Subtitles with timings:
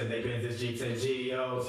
[0.00, 1.68] and they Benzes, Jeeps, and Geos.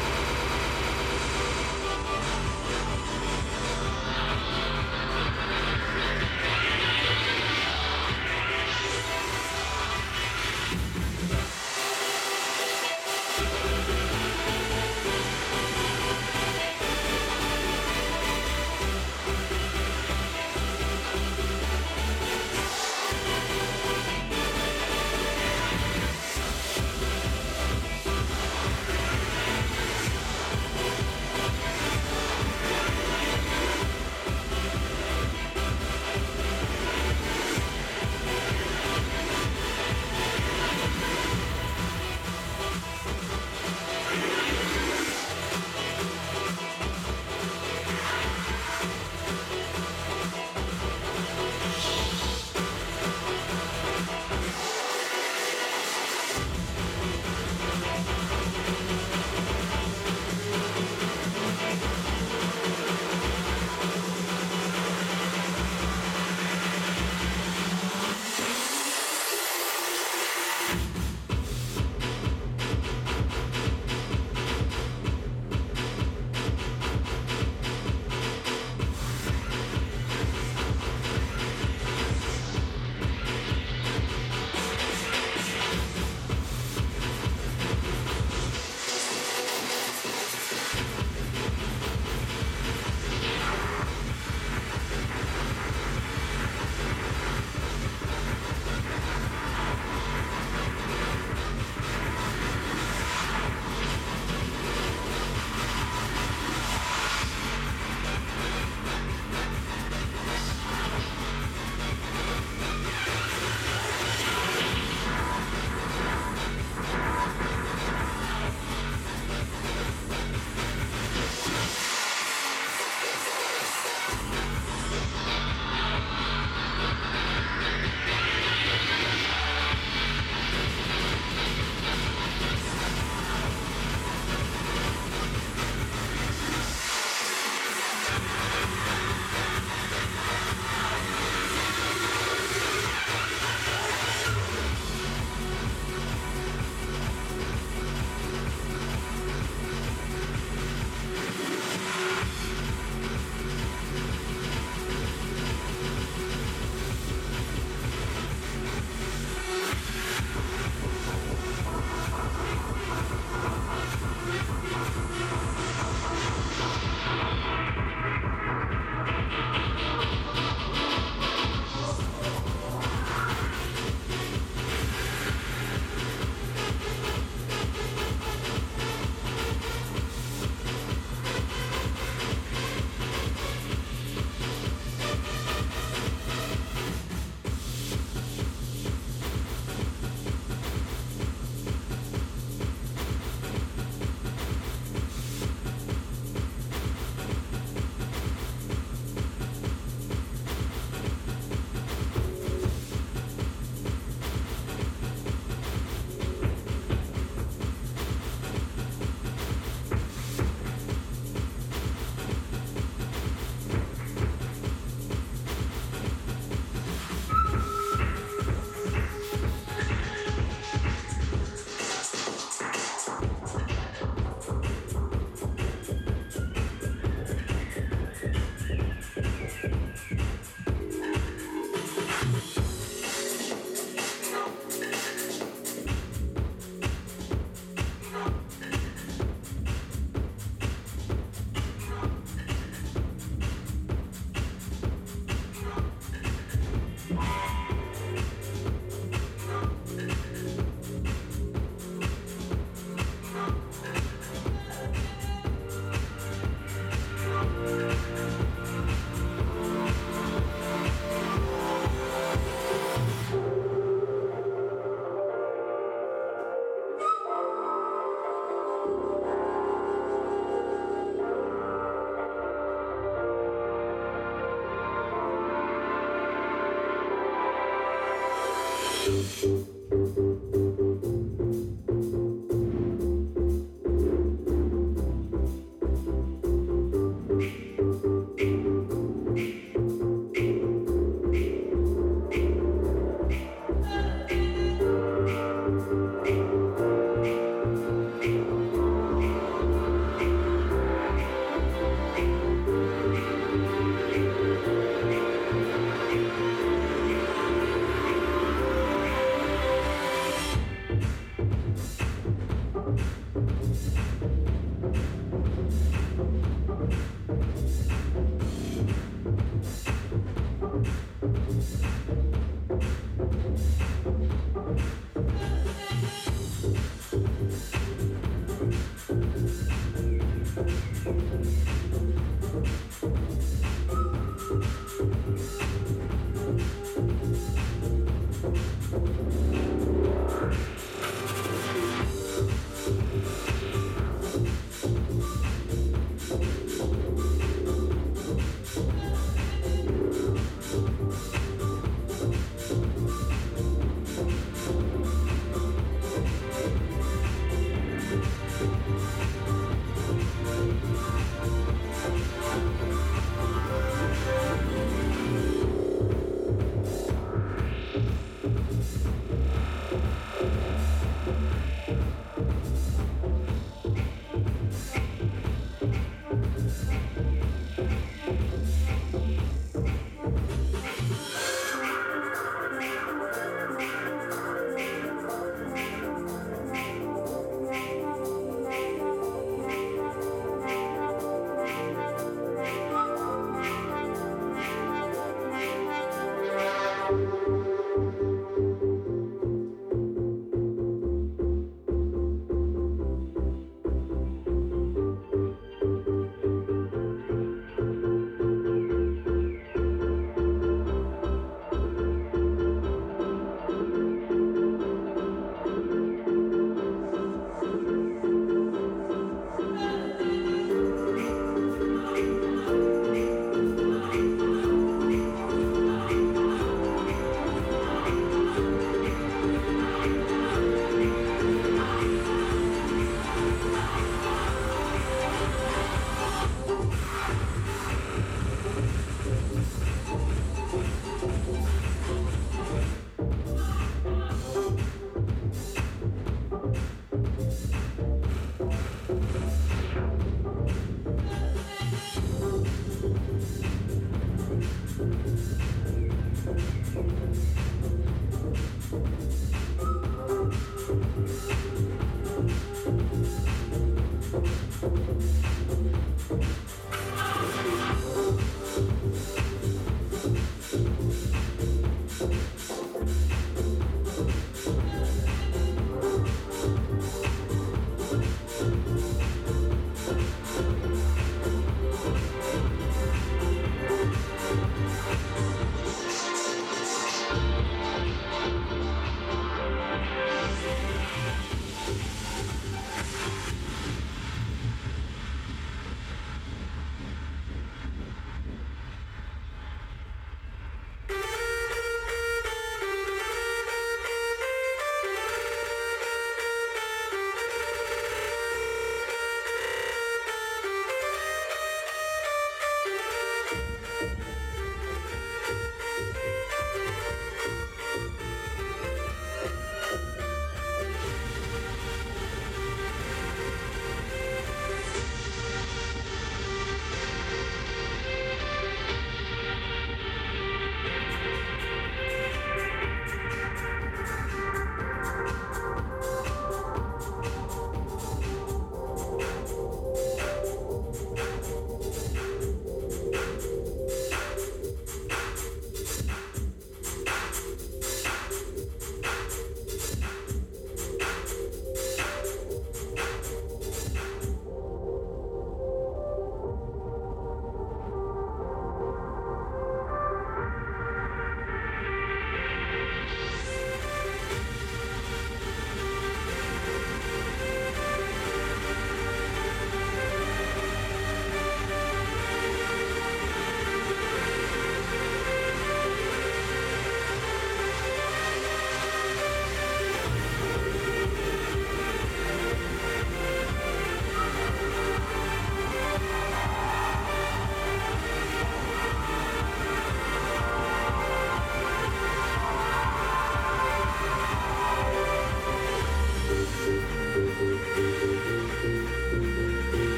[464.83, 464.87] Ah!